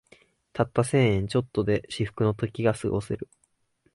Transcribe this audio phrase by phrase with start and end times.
[0.51, 3.29] たった千円ちょっとで至福の時がすごせる